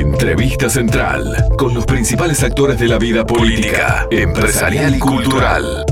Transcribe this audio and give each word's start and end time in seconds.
Entrevista 0.00 0.70
Central, 0.70 1.36
con 1.58 1.74
los 1.74 1.84
principales 1.84 2.42
actores 2.42 2.80
de 2.80 2.88
la 2.88 2.96
vida 2.96 3.26
política, 3.26 4.06
empresarial 4.10 4.96
y 4.96 4.98
cultural. 4.98 5.84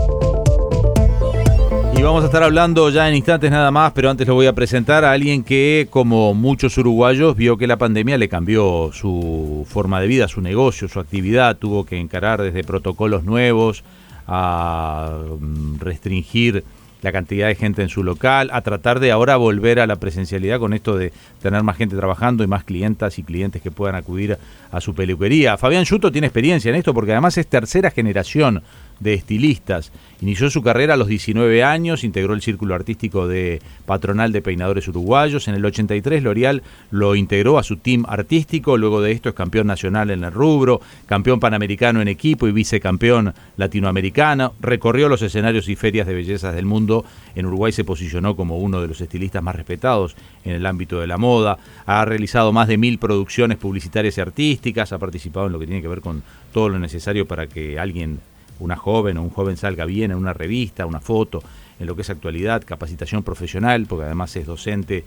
Y 1.95 2.00
vamos 2.00 2.22
a 2.22 2.26
estar 2.26 2.42
hablando 2.42 2.88
ya 2.88 3.06
en 3.06 3.16
instantes 3.16 3.50
nada 3.50 3.71
más, 3.71 3.92
pero 3.92 4.08
antes 4.08 4.26
lo 4.26 4.32
voy 4.32 4.46
a 4.46 4.54
presentar 4.54 5.04
a 5.04 5.12
alguien 5.12 5.44
que, 5.44 5.88
como 5.90 6.32
muchos 6.32 6.79
uruguayos, 6.79 7.36
vio 7.36 7.58
que 7.58 7.66
la 7.66 7.76
pandemia 7.76 8.16
le 8.16 8.30
cambió 8.30 8.91
su 8.95 9.66
forma 9.68 10.00
de 10.00 10.07
vida, 10.07 10.27
su 10.27 10.40
negocio, 10.40 10.88
su 10.88 11.00
actividad, 11.00 11.59
tuvo 11.59 11.84
que 11.84 11.98
encarar 11.98 12.40
desde 12.40 12.64
protocolos 12.64 13.25
nuevos 13.25 13.84
a 14.27 15.18
mm, 15.38 15.80
restringir 15.80 16.64
la 17.03 17.12
cantidad 17.12 17.49
de 17.49 17.55
gente 17.55 17.83
en 17.83 17.89
su 17.89 18.03
local, 18.03 18.51
a 18.53 18.62
tratar 18.62 19.01
de 19.01 19.12
ahora 19.12 19.37
volver 19.37 19.80
a 19.80 19.87
la 19.87 19.97
presencialidad 19.97 20.59
con 20.59 20.73
esto 20.73 20.97
de 20.97 21.12
tener 21.41 21.62
más 21.62 21.77
gente 21.77 21.97
trabajando 21.97 22.45
y 22.45 22.47
más 22.47 22.65
clientas 22.65 23.19
y 23.19 23.23
clientes 23.23 23.62
que 23.62 23.71
puedan 23.71 23.95
acudir 23.95 24.39
a 24.71 24.80
su 24.80 24.95
peluquería. 24.95 25.56
Fabián 25.56 25.84
Yuto 25.84 26.11
tiene 26.11 26.27
experiencia 26.27 26.69
en 26.70 26.77
esto 26.77 26.95
porque 26.95 27.12
además 27.12 27.39
es 27.39 27.47
tercera 27.47 27.91
generación 27.91 28.62
de 29.01 29.15
estilistas. 29.15 29.93
Inició 30.20 30.51
su 30.51 30.62
carrera 30.62 30.95
a 30.95 30.97
los 30.97 31.06
19 31.06 31.62
años, 31.62 32.02
integró 32.02 32.34
el 32.34 32.43
círculo 32.43 32.75
artístico 32.75 33.29
de 33.29 33.62
Patronal 33.87 34.33
de 34.33 34.43
Peinadores 34.43 34.89
Uruguayos. 34.89 35.47
En 35.47 35.55
el 35.55 35.65
83 35.65 36.25
L'Oreal 36.25 36.62
lo 36.91 37.15
integró 37.15 37.56
a 37.56 37.62
su 37.62 37.77
team 37.77 38.05
artístico, 38.09 38.77
luego 38.77 39.01
de 39.01 39.12
esto 39.12 39.29
es 39.29 39.37
campeón 39.37 39.69
nacional 39.69 40.11
en 40.11 40.25
el 40.25 40.33
rubro, 40.33 40.80
campeón 41.06 41.39
panamericano 41.39 42.03
en 42.03 42.09
equipo 42.09 42.48
y 42.48 42.53
vicecampeón 42.53 43.33
latinoamericano. 43.56 44.55
Recorrió 44.61 45.09
los 45.09 45.23
escenarios 45.23 45.69
y 45.69 45.77
ferias 45.77 46.06
de 46.09 46.15
bellezas 46.15 46.53
del 46.53 46.67
mundo. 46.67 47.05
En 47.37 47.47
Uruguay 47.47 47.70
se 47.70 47.84
posicionó 47.84 48.34
como 48.34 48.59
uno 48.59 48.80
de 48.80 48.89
los 48.89 49.01
estilistas 49.01 49.42
más 49.42 49.55
respetados 49.55 50.17
en 50.45 50.53
el 50.53 50.67
ámbito 50.67 50.98
de 50.98 51.06
la 51.06 51.17
moda. 51.17 51.59
Ha 51.87 52.05
realizado 52.05 52.53
más 52.53 52.67
de 52.67 52.77
mil 52.77 52.98
producciones 52.98 53.56
publicitarias 53.56 54.19
y 54.19 54.20
artísticas, 54.20 54.92
ha 54.92 54.98
participado 54.98 55.47
en 55.47 55.53
lo 55.53 55.61
que 55.61 55.67
tiene 55.67 55.83
que 55.83 55.89
ver 55.89 56.01
con 56.01 56.25
todo 56.53 56.69
lo 56.69 56.80
necesario 56.80 57.27
para 57.27 57.47
que 57.47 57.78
alguien 57.78 58.19
una 58.61 58.77
joven 58.77 59.17
o 59.19 59.23
un 59.23 59.31
joven 59.31 59.56
salga 59.56 59.84
bien 59.84 60.11
en 60.11 60.17
una 60.17 60.33
revista, 60.33 60.87
una 60.87 61.01
foto, 61.01 61.42
en 61.78 61.87
lo 61.87 61.95
que 61.95 62.03
es 62.03 62.11
actualidad, 62.11 62.62
capacitación 62.65 63.23
profesional, 63.23 63.87
porque 63.87 64.06
además 64.06 64.34
es 64.37 64.47
docente 64.47 65.05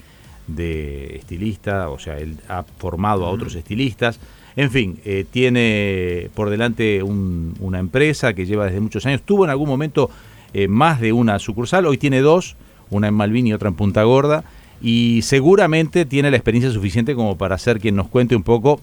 de 0.48 1.18
estilista, 1.18 1.90
o 1.90 2.00
sea, 2.00 2.18
él 2.18 2.38
ha 2.48 2.64
formado 2.64 3.26
a 3.26 3.30
otros 3.30 3.56
estilistas. 3.56 4.20
En 4.56 4.72
fin, 4.72 5.00
eh, 5.06 5.26
tiene 5.30 6.30
por 6.34 6.50
delante 6.50 7.04
una 7.04 7.80
empresa 7.80 8.34
que 8.34 8.46
lleva 8.46 8.66
desde 8.66 8.80
muchos 8.80 9.06
años. 9.06 9.22
Tuvo 9.24 9.46
en 9.46 9.52
algún 9.52 9.70
momento 9.70 10.10
eh, 10.54 10.68
más 10.68 11.00
de 11.00 11.14
una 11.14 11.40
sucursal, 11.40 11.86
hoy 11.86 11.98
tiene 11.98 12.22
dos, 12.22 12.56
una 12.90 13.08
en 13.08 13.14
Malvin 13.14 13.48
y 13.48 13.54
otra 13.54 13.70
en 13.70 13.76
Punta 13.76 14.04
Gorda, 14.04 14.44
y 14.82 15.22
seguramente 15.24 16.06
tiene 16.06 16.32
la 16.32 16.38
experiencia 16.38 16.72
suficiente 16.72 17.16
como 17.16 17.38
para 17.38 17.58
ser 17.58 17.80
quien 17.80 17.96
nos 17.96 18.08
cuente 18.08 18.36
un 18.36 18.44
poco 18.44 18.82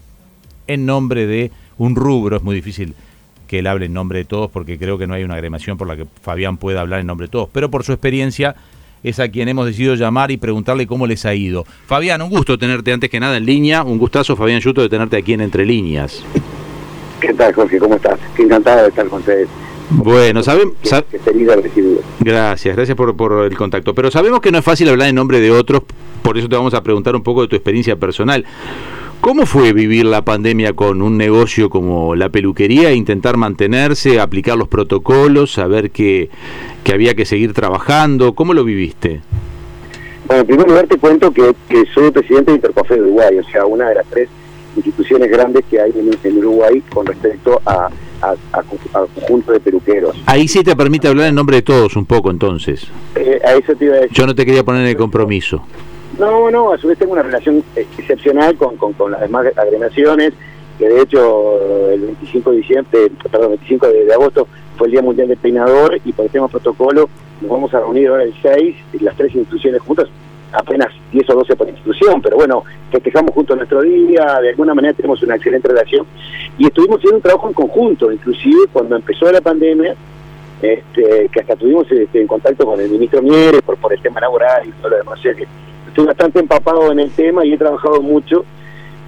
en 0.66 0.86
nombre 0.86 1.26
de 1.26 1.50
un 1.76 1.96
rubro, 1.96 2.36
es 2.36 2.42
muy 2.42 2.54
difícil 2.54 2.94
que 3.48 3.58
él 3.58 3.66
hable 3.66 3.86
en 3.86 3.92
nombre 3.92 4.20
de 4.20 4.24
todos, 4.24 4.48
porque 4.50 4.78
creo 4.78 4.98
que 4.98 5.08
no 5.08 5.14
hay 5.14 5.24
una 5.24 5.34
agremación 5.34 5.76
por 5.76 5.88
la 5.88 5.96
que 5.96 6.06
Fabián 6.22 6.58
pueda 6.58 6.82
hablar 6.82 7.00
en 7.00 7.06
nombre 7.06 7.26
de 7.26 7.32
todos, 7.32 7.48
pero 7.52 7.68
por 7.70 7.82
su 7.82 7.92
experiencia 7.92 8.54
es 9.02 9.18
a 9.18 9.28
quien 9.28 9.48
hemos 9.48 9.66
decidido 9.66 9.94
llamar 9.94 10.30
y 10.30 10.36
preguntarle 10.36 10.86
cómo 10.86 11.06
les 11.06 11.24
ha 11.24 11.34
ido. 11.34 11.64
Fabián, 11.86 12.22
un 12.22 12.30
gusto 12.30 12.58
tenerte 12.58 12.92
antes 12.92 13.10
que 13.10 13.18
nada 13.18 13.36
en 13.36 13.46
línea, 13.46 13.82
un 13.82 13.98
gustazo 13.98 14.36
Fabián 14.36 14.60
Yuto 14.60 14.82
de 14.82 14.88
tenerte 14.88 15.16
aquí 15.16 15.32
en 15.32 15.40
Entre 15.40 15.64
Líneas. 15.64 16.22
¿Qué 17.20 17.34
tal 17.34 17.52
Jorge? 17.52 17.78
¿Cómo 17.78 17.96
estás? 17.96 18.18
Qué 18.36 18.42
encantado 18.42 18.82
de 18.82 18.88
estar 18.88 19.08
con 19.08 19.18
ustedes. 19.20 19.48
Bueno, 19.90 20.42
sabemos... 20.42 20.74
gracias, 22.20 22.76
gracias 22.76 22.96
por, 22.96 23.16
por 23.16 23.44
el 23.44 23.56
contacto. 23.56 23.94
Pero 23.94 24.10
sabemos 24.10 24.40
que 24.40 24.52
no 24.52 24.58
es 24.58 24.64
fácil 24.64 24.88
hablar 24.88 25.08
en 25.08 25.14
nombre 25.14 25.40
de 25.40 25.50
otros, 25.50 25.82
por 26.22 26.36
eso 26.36 26.48
te 26.48 26.56
vamos 26.56 26.74
a 26.74 26.82
preguntar 26.82 27.16
un 27.16 27.22
poco 27.22 27.42
de 27.42 27.48
tu 27.48 27.56
experiencia 27.56 27.96
personal. 27.96 28.44
¿Cómo 29.20 29.46
fue 29.46 29.72
vivir 29.72 30.04
la 30.04 30.22
pandemia 30.22 30.74
con 30.74 31.02
un 31.02 31.16
negocio 31.16 31.70
como 31.70 32.14
la 32.14 32.28
peluquería, 32.28 32.92
intentar 32.92 33.36
mantenerse, 33.36 34.20
aplicar 34.20 34.56
los 34.56 34.68
protocolos, 34.68 35.52
saber 35.52 35.90
que, 35.90 36.30
que 36.84 36.92
había 36.92 37.14
que 37.14 37.24
seguir 37.24 37.52
trabajando? 37.52 38.34
¿Cómo 38.34 38.54
lo 38.54 38.64
viviste? 38.64 39.20
Bueno, 40.26 40.42
en 40.42 40.46
primer 40.46 40.68
lugar 40.68 40.86
te 40.86 40.98
cuento 40.98 41.32
que, 41.32 41.52
soy 41.92 42.06
el 42.06 42.12
presidente 42.12 42.52
de 42.52 42.56
Intercofe 42.56 42.94
de 42.94 43.00
Uruguay, 43.00 43.38
o 43.38 43.44
sea, 43.50 43.66
una 43.66 43.88
de 43.88 43.96
las 43.96 44.06
tres 44.06 44.28
instituciones 44.76 45.28
grandes 45.30 45.64
que 45.68 45.80
hay 45.80 45.92
en, 45.96 46.38
Uruguay 46.38 46.80
con 46.88 47.04
respecto 47.04 47.60
a, 47.66 47.88
a, 48.22 48.62
conjunto 48.62 49.52
de 49.52 49.58
peluqueros. 49.58 50.16
Ahí 50.26 50.46
sí 50.46 50.62
te 50.62 50.76
permite 50.76 51.08
hablar 51.08 51.26
en 51.26 51.34
nombre 51.34 51.56
de 51.56 51.62
todos 51.62 51.96
un 51.96 52.06
poco 52.06 52.30
entonces. 52.30 52.86
Eh, 53.16 53.40
a 53.44 53.54
eso 53.54 53.74
te 53.74 53.86
iba 53.86 53.96
a 53.96 54.00
decir. 54.00 54.16
Yo 54.16 54.26
no 54.26 54.34
te 54.34 54.46
quería 54.46 54.62
poner 54.62 54.82
en 54.82 54.88
el 54.88 54.96
compromiso. 54.96 55.64
No, 56.18 56.50
no, 56.50 56.72
a 56.72 56.78
su 56.78 56.88
vez 56.88 56.98
tengo 56.98 57.12
una 57.12 57.22
relación 57.22 57.62
excepcional 57.76 58.56
con, 58.56 58.76
con, 58.76 59.12
las 59.12 59.20
demás 59.20 59.46
agremiaciones, 59.56 60.32
que 60.76 60.88
de 60.88 61.02
hecho 61.02 61.92
el 61.92 62.00
25 62.00 62.50
de 62.50 62.56
diciembre, 62.56 63.10
perdón, 63.30 63.50
25 63.50 63.86
de, 63.86 64.12
agosto 64.12 64.48
fue 64.76 64.88
el 64.88 64.92
Día 64.92 65.02
Mundial 65.02 65.28
del 65.28 65.36
Peinador 65.36 66.00
y 66.04 66.12
por 66.12 66.24
el 66.24 66.30
tema 66.30 66.48
protocolo 66.48 67.08
nos 67.40 67.50
vamos 67.50 67.72
a 67.72 67.78
reunir 67.78 68.08
ahora 68.08 68.24
el 68.24 68.34
6, 68.42 68.76
las 69.00 69.16
tres 69.16 69.32
instituciones 69.32 69.80
juntas, 69.80 70.08
apenas 70.52 70.88
10 71.12 71.30
o 71.30 71.34
12 71.34 71.54
por 71.54 71.68
institución, 71.68 72.20
pero 72.20 72.36
bueno, 72.36 72.64
festejamos 72.90 73.32
juntos 73.32 73.56
nuestro 73.56 73.82
día, 73.82 74.40
de 74.42 74.50
alguna 74.50 74.74
manera 74.74 74.94
tenemos 74.94 75.22
una 75.22 75.36
excelente 75.36 75.68
relación 75.68 76.04
y 76.58 76.66
estuvimos 76.66 76.98
haciendo 76.98 77.18
un 77.18 77.22
trabajo 77.22 77.46
en 77.46 77.54
conjunto, 77.54 78.10
inclusive 78.10 78.66
cuando 78.72 78.96
empezó 78.96 79.30
la 79.30 79.40
pandemia, 79.40 79.94
este, 80.60 81.28
que 81.28 81.40
hasta 81.40 81.54
tuvimos 81.54 81.90
este, 81.92 82.20
en 82.20 82.26
contacto 82.26 82.66
con 82.66 82.80
el 82.80 82.90
ministro 82.90 83.22
Mieres 83.22 83.62
por, 83.62 83.76
por 83.76 83.92
el 83.92 84.02
tema 84.02 84.20
laboral 84.20 84.66
y 84.66 84.72
todo 84.72 84.90
lo 84.90 84.96
demás, 84.96 85.20
estoy 85.98 86.06
bastante 86.06 86.38
empapado 86.38 86.92
en 86.92 87.00
el 87.00 87.10
tema 87.10 87.44
y 87.44 87.52
he 87.52 87.58
trabajado 87.58 88.00
mucho, 88.00 88.44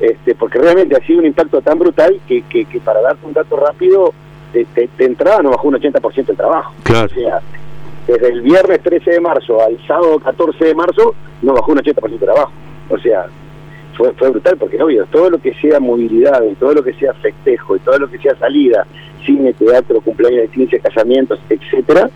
este, 0.01 0.34
porque 0.34 0.59
realmente 0.59 0.97
ha 0.97 1.06
sido 1.06 1.21
un 1.21 1.27
impacto 1.27 1.61
tan 1.62 1.78
brutal 1.78 2.21
que, 2.27 2.43
que, 2.43 2.67
para 2.84 3.01
darte 3.01 3.25
un 3.25 3.33
dato 3.33 3.56
rápido, 3.56 4.12
de, 4.53 4.67
entrada 4.99 5.41
no 5.41 5.51
bajó 5.51 5.69
un 5.69 5.75
80% 5.75 6.31
el 6.31 6.37
trabajo. 6.37 6.75
Claro. 6.83 7.06
O 7.06 7.15
sea, 7.15 7.41
desde 8.09 8.28
el 8.28 8.41
viernes 8.41 8.83
13 8.83 9.09
de 9.09 9.21
marzo 9.21 9.62
al 9.62 9.78
sábado 9.87 10.19
14 10.19 10.65
de 10.65 10.75
marzo 10.75 11.15
no 11.43 11.53
bajó 11.53 11.71
un 11.71 11.78
80% 11.78 12.11
de 12.11 12.19
trabajo. 12.19 12.53
O 12.89 12.99
sea, 12.99 13.27
fue, 13.97 14.12
fue 14.15 14.31
brutal 14.31 14.57
porque 14.57 14.83
obvio, 14.83 15.07
todo 15.12 15.31
lo 15.31 15.39
que 15.39 15.55
sea 15.55 15.78
movilidad 15.78 16.43
y 16.43 16.57
todo 16.57 16.75
lo 16.75 16.83
que 16.83 16.95
sea 16.95 17.12
festejo 17.15 17.77
y 17.77 17.78
todo 17.81 18.01
lo 18.01 18.11
que 18.11 18.19
sea 18.19 18.34
salida, 18.34 18.84
cine, 19.25 19.53
teatro, 19.53 20.01
cumpleaños 20.01 20.41
de 20.41 20.49
ciencia, 20.49 20.81
casamientos, 20.81 21.39
etcétera, 21.49 22.11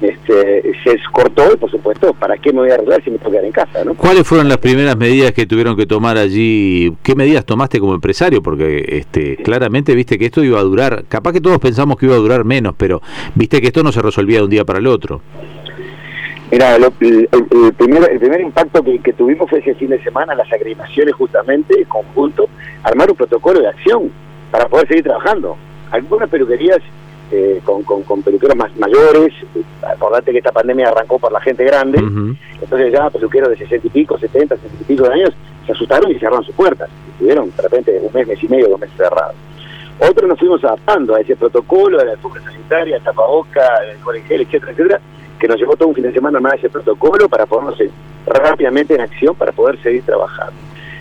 este, 0.00 0.62
se 0.84 0.98
cortó 1.12 1.52
y 1.52 1.56
por 1.56 1.70
supuesto, 1.70 2.12
¿para 2.14 2.36
qué 2.36 2.52
me 2.52 2.60
voy 2.60 2.70
a 2.70 2.74
arreglar 2.74 3.02
si 3.02 3.10
me 3.10 3.18
tengo 3.18 3.30
que 3.30 3.36
quedar 3.36 3.46
en 3.46 3.52
casa? 3.52 3.84
¿no? 3.84 3.94
¿Cuáles 3.94 4.26
fueron 4.26 4.48
las 4.48 4.58
primeras 4.58 4.96
medidas 4.96 5.32
que 5.32 5.46
tuvieron 5.46 5.76
que 5.76 5.86
tomar 5.86 6.18
allí? 6.18 6.94
¿Qué 7.02 7.14
medidas 7.14 7.44
tomaste 7.44 7.80
como 7.80 7.94
empresario? 7.94 8.42
Porque 8.42 8.84
este, 8.88 9.36
claramente 9.36 9.94
viste 9.94 10.18
que 10.18 10.26
esto 10.26 10.44
iba 10.44 10.60
a 10.60 10.62
durar, 10.62 11.04
capaz 11.08 11.32
que 11.32 11.40
todos 11.40 11.58
pensamos 11.58 11.96
que 11.96 12.06
iba 12.06 12.14
a 12.14 12.18
durar 12.18 12.44
menos, 12.44 12.74
pero 12.76 13.00
viste 13.34 13.60
que 13.60 13.68
esto 13.68 13.82
no 13.82 13.92
se 13.92 14.02
resolvía 14.02 14.38
de 14.38 14.44
un 14.44 14.50
día 14.50 14.64
para 14.64 14.78
el 14.78 14.86
otro. 14.86 15.20
Mira, 16.50 16.76
el, 16.76 16.92
primer, 17.76 18.08
el 18.10 18.20
primer 18.20 18.40
impacto 18.40 18.82
que, 18.82 19.12
tuvimos 19.12 19.50
fue 19.50 19.58
ese 19.58 19.74
fin 19.74 19.90
de 19.90 20.02
semana, 20.02 20.34
las 20.34 20.50
agremiaciones 20.52 21.14
justamente, 21.14 21.76
en 21.76 21.86
conjunto, 21.86 22.48
armar 22.84 23.10
un 23.10 23.16
protocolo 23.16 23.60
de 23.60 23.68
acción 23.68 24.12
para 24.52 24.68
poder 24.68 24.86
seguir 24.86 25.04
trabajando. 25.04 25.56
Algunas 25.90 26.28
peluquerías 26.28 26.78
eh, 27.30 27.60
con, 27.64 27.82
con, 27.82 28.22
peluqueros 28.22 28.56
más 28.56 28.74
mayores. 28.76 29.32
Acordate 29.82 30.32
que 30.32 30.38
esta 30.38 30.52
pandemia 30.52 30.88
arrancó 30.88 31.18
por 31.18 31.32
la 31.32 31.40
gente 31.40 31.64
grande, 31.64 31.98
entonces 31.98 32.92
ya 32.92 33.10
peluqueros 33.10 33.50
de 33.50 33.56
60 33.56 33.86
y 33.86 33.90
pico, 33.90 34.18
70, 34.18 34.56
60 34.56 34.76
y 34.82 34.84
pico 34.84 35.04
de 35.04 35.14
años 35.14 35.30
se 35.66 35.72
asustaron 35.72 36.10
y 36.10 36.18
cerraron 36.18 36.44
sus 36.44 36.54
puertas. 36.54 36.88
Estuvieron 37.12 37.50
de 37.54 37.62
repente 37.62 37.98
un 38.00 38.12
mes, 38.12 38.26
mes 38.26 38.42
y 38.42 38.48
medio, 38.48 38.68
dos 38.68 38.80
meses 38.80 38.96
cerrados. 38.96 39.34
Otros 39.98 40.28
nos 40.28 40.38
fuimos 40.38 40.62
adaptando 40.62 41.14
a 41.14 41.20
ese 41.20 41.36
protocolo 41.36 41.98
de 41.98 42.04
la 42.04 42.12
alfombra 42.12 42.42
sanitaria, 42.42 43.00
tapaboca, 43.00 43.66
el 44.14 44.22
gel, 44.24 44.42
etcétera, 44.42 44.72
etcétera, 44.72 45.00
que 45.38 45.48
nos 45.48 45.58
llevó 45.58 45.74
todo 45.76 45.88
un 45.88 45.94
fin 45.94 46.04
de 46.04 46.12
semana 46.12 46.38
más 46.38 46.54
ese 46.54 46.68
protocolo 46.68 47.28
para 47.28 47.46
ponernos 47.46 47.78
rápidamente 48.26 48.94
en 48.94 49.00
acción 49.00 49.34
para 49.34 49.52
poder 49.52 49.80
seguir 49.82 50.02
trabajando. 50.02 50.54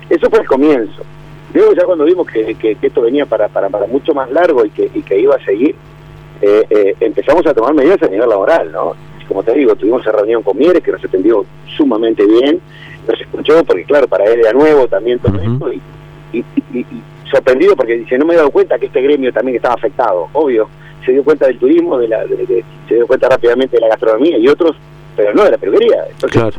Eso 0.10 0.30
fue 0.30 0.40
el 0.40 0.48
comienzo. 0.48 1.04
Luego 1.54 1.74
ya 1.74 1.84
cuando 1.86 2.06
vimos 2.06 2.28
que, 2.28 2.56
que, 2.56 2.78
esto 2.82 3.02
venía 3.02 3.26
para, 3.26 3.48
para, 3.48 3.70
para, 3.70 3.88
mucho 3.88 4.14
más 4.14 4.30
largo 4.32 4.66
y 4.66 4.70
que, 4.70 4.90
y 4.94 5.02
que 5.02 5.20
iba 5.20 5.36
a 5.36 5.46
seguir, 5.46 5.76
eh, 6.46 6.66
eh, 6.70 6.96
empezamos 7.00 7.46
a 7.48 7.54
tomar 7.54 7.74
medidas 7.74 8.02
a 8.04 8.08
nivel 8.08 8.30
laboral, 8.30 8.72
¿no? 8.72 8.94
Como 9.28 9.42
te 9.44 9.54
digo, 9.54 9.76
tuvimos 9.76 10.02
esa 10.02 10.12
reunión 10.12 10.44
con 10.44 10.58
Mieres 10.58 10.84
que 10.84 10.92
nos 10.92 11.04
atendió 11.04 11.46
sumamente 11.76 12.26
bien, 12.26 12.62
nos 13.08 13.20
escuchó 13.20 13.64
porque 13.64 13.84
claro, 13.84 14.08
para 14.08 14.26
él 14.26 14.40
era 14.40 14.54
nuevo 14.54 14.88
también 14.88 15.20
todo 15.20 15.40
esto 15.40 15.72
y, 15.74 16.44
sorprendido 17.32 17.76
porque 17.76 17.98
dice, 17.98 18.18
no 18.18 18.26
me 18.26 18.36
he 18.36 18.38
dado 18.38 18.52
cuenta 18.52 18.78
que 18.78 18.86
este 18.86 19.02
gremio 19.02 19.34
también 19.34 19.56
estaba 19.56 19.74
afectado, 19.74 20.28
obvio, 20.34 20.70
se 21.04 21.12
dio 21.12 21.24
cuenta 21.24 21.48
del 21.48 21.58
turismo, 21.58 21.98
de 21.98 22.08
la, 22.08 22.24
se 22.88 22.96
dio 22.96 23.08
cuenta 23.08 23.30
rápidamente 23.30 23.78
de 23.78 23.82
la 23.82 23.90
gastronomía 23.90 24.38
y 24.38 24.48
otros, 24.48 24.76
pero 25.16 25.34
no 25.34 25.44
de 25.44 25.52
la 25.52 25.58
peluquería. 25.58 26.04
Entonces, 26.10 26.42
claro. 26.42 26.58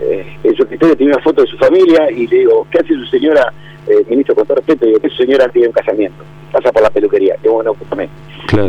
eh, 0.00 0.36
en 0.42 0.56
su 0.56 0.62
escritorio 0.62 0.96
tiene 0.96 1.12
una 1.12 1.22
foto 1.22 1.42
de 1.42 1.46
su 1.46 1.56
familia 1.56 2.10
y 2.10 2.26
le 2.26 2.38
digo, 2.38 2.66
¿qué 2.70 2.78
hace 2.78 2.94
su 2.94 3.06
señora, 3.06 3.52
eh, 3.88 4.04
ministro, 4.08 4.34
con 4.34 4.46
todo 4.46 4.56
respeto? 4.56 4.86
Digo, 4.86 5.00
¿qué 5.00 5.08
su 5.10 5.16
señora 5.16 5.48
tiene 5.48 5.68
un 5.68 5.74
casamiento? 5.74 6.24
Pasa 6.52 6.72
por 6.72 6.82
la 6.82 6.90
peluquería. 6.90 7.36
que 7.42 7.48
bueno, 7.48 7.74
también. 7.88 8.10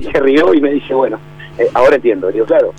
Y 0.01 0.04
se 0.04 0.19
rió 0.19 0.54
y 0.54 0.62
me 0.62 0.71
dice, 0.71 0.94
bueno, 0.94 1.19
eh, 1.57 1.68
ahora 1.74 1.95
entiendo. 1.95 2.31
Digo, 2.31 2.45
claro, 2.45 2.74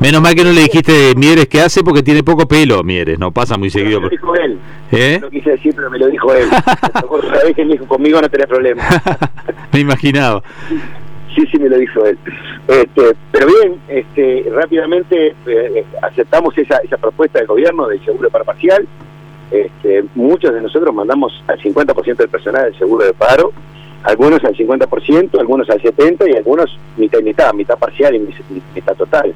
Menos 0.00 0.22
mal 0.22 0.34
que 0.34 0.44
no 0.44 0.52
le 0.52 0.62
dijiste 0.62 1.14
Mieres 1.14 1.46
qué 1.46 1.60
hace 1.60 1.82
porque 1.82 2.02
tiene 2.02 2.22
poco 2.22 2.48
pelo, 2.48 2.82
Mieres, 2.82 3.18
no 3.18 3.32
pasa 3.32 3.58
muy 3.58 3.68
seguido. 3.68 4.00
Me 4.00 4.06
lo 4.06 4.10
dijo 4.10 4.34
él. 4.34 4.58
¿Eh? 4.92 5.18
No 5.20 5.26
lo 5.26 5.30
quise 5.30 5.50
decir, 5.50 5.74
pero 5.76 5.90
me 5.90 5.98
lo 5.98 6.06
dijo 6.06 6.32
él. 6.32 6.48
Vez 7.44 7.54
que 7.54 7.64
me 7.66 7.72
dijo, 7.72 7.86
conmigo 7.86 8.20
no 8.20 8.28
tenés 8.30 8.46
problema. 8.46 8.82
me 9.72 9.80
imaginaba. 9.80 10.42
Sí, 11.34 11.42
sí, 11.52 11.58
me 11.58 11.68
lo 11.68 11.76
dijo 11.76 12.04
él. 12.06 12.18
Este, 12.66 13.14
pero 13.30 13.46
bien, 13.46 13.80
este, 13.88 14.46
rápidamente 14.50 15.34
eh, 15.46 15.84
aceptamos 16.02 16.56
esa, 16.56 16.78
esa 16.78 16.96
propuesta 16.96 17.38
del 17.38 17.48
gobierno 17.48 17.86
del 17.86 18.02
seguro 18.02 18.24
de 18.24 18.30
paro 18.30 18.44
parcial. 18.46 18.88
Este, 19.50 20.04
muchos 20.14 20.54
de 20.54 20.62
nosotros 20.62 20.94
mandamos 20.94 21.42
al 21.48 21.58
50% 21.58 22.16
del 22.16 22.28
personal 22.28 22.64
del 22.64 22.78
seguro 22.78 23.04
de 23.04 23.12
paro, 23.12 23.52
algunos 24.04 24.42
al 24.44 24.54
50%, 24.54 25.38
algunos 25.38 25.68
al 25.68 25.82
70% 25.82 26.30
y 26.30 26.36
algunos 26.36 26.78
mitad 26.96 27.18
y 27.18 27.24
mitad, 27.24 27.52
mitad 27.52 27.78
parcial 27.78 28.14
y 28.14 28.34
mitad 28.74 28.94
total. 28.94 29.34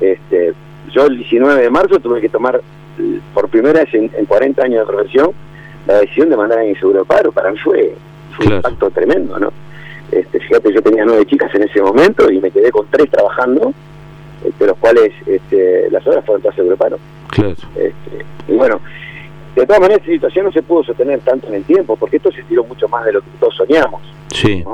Este, 0.00 0.52
yo 0.92 1.06
el 1.06 1.16
19 1.16 1.62
de 1.62 1.70
marzo 1.70 1.98
tuve 2.00 2.20
que 2.20 2.28
tomar 2.28 2.60
por 3.32 3.48
primera 3.48 3.80
vez 3.80 3.92
en, 3.94 4.08
40 4.26 4.62
años 4.62 4.86
de 4.86 4.92
profesión 4.92 5.30
la 5.86 6.00
decisión 6.00 6.30
de 6.30 6.36
mandar 6.36 6.60
a 6.60 6.62
mi 6.62 6.74
seguro 6.76 7.00
de 7.00 7.04
paro. 7.04 7.32
Para 7.32 7.50
mí 7.50 7.58
fue, 7.58 7.94
un 8.40 8.52
impacto 8.52 8.90
tremendo, 8.90 9.38
¿no? 9.38 9.52
Este, 10.10 10.40
fíjate, 10.40 10.72
yo 10.72 10.82
tenía 10.82 11.04
nueve 11.04 11.26
chicas 11.26 11.54
en 11.54 11.62
ese 11.62 11.80
momento 11.82 12.30
y 12.30 12.40
me 12.40 12.50
quedé 12.50 12.70
con 12.70 12.86
tres 12.90 13.10
trabajando, 13.10 13.72
eh, 14.44 14.50
de 14.58 14.66
los 14.66 14.76
cuales 14.78 15.12
este, 15.26 15.90
las 15.90 16.06
horas 16.06 16.24
fueron 16.24 16.42
todas 16.42 16.54
seguro 16.54 16.76
de 16.76 16.78
paro. 16.78 16.98
Claro. 17.28 17.50
Este, 17.50 18.24
y 18.48 18.52
bueno, 18.56 18.80
de 19.60 19.66
todas 19.66 19.80
maneras, 19.80 20.00
esta 20.00 20.12
situación 20.12 20.46
no 20.46 20.52
se 20.52 20.62
pudo 20.62 20.84
sostener 20.84 21.20
tanto 21.20 21.48
en 21.48 21.54
el 21.54 21.64
tiempo, 21.64 21.96
porque 21.96 22.16
esto 22.16 22.32
se 22.32 22.40
estiró 22.40 22.64
mucho 22.64 22.88
más 22.88 23.04
de 23.04 23.12
lo 23.12 23.20
que 23.20 23.28
todos 23.38 23.54
soñamos. 23.56 24.02
Sí. 24.32 24.64